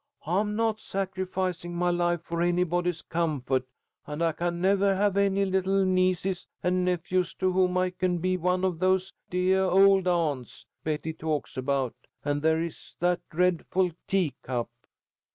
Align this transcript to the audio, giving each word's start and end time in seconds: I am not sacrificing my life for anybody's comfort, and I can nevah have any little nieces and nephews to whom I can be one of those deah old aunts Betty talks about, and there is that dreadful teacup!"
I 0.25 0.39
am 0.39 0.55
not 0.55 0.81
sacrificing 0.81 1.75
my 1.75 1.91
life 1.91 2.23
for 2.23 2.41
anybody's 2.41 3.03
comfort, 3.03 3.67
and 4.07 4.23
I 4.23 4.31
can 4.31 4.59
nevah 4.59 4.95
have 4.95 5.15
any 5.15 5.45
little 5.45 5.85
nieces 5.85 6.47
and 6.63 6.83
nephews 6.83 7.35
to 7.35 7.51
whom 7.51 7.77
I 7.77 7.91
can 7.91 8.17
be 8.17 8.35
one 8.35 8.65
of 8.65 8.79
those 8.79 9.13
deah 9.29 9.61
old 9.61 10.07
aunts 10.07 10.65
Betty 10.83 11.13
talks 11.13 11.55
about, 11.55 11.93
and 12.25 12.41
there 12.41 12.59
is 12.63 12.95
that 12.99 13.19
dreadful 13.29 13.91
teacup!" 14.07 14.71